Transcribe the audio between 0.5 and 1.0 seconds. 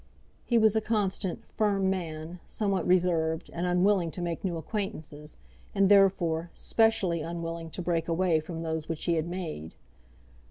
was a